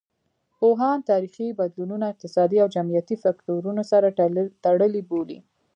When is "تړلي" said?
4.63-5.01